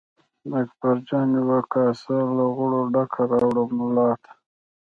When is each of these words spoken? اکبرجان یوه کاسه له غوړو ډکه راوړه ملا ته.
اکبرجان 0.61 1.27
یوه 1.39 1.59
کاسه 1.73 2.17
له 2.35 2.45
غوړو 2.55 2.81
ډکه 2.93 3.21
راوړه 3.31 3.63
ملا 3.77 4.09
ته. 4.23 4.31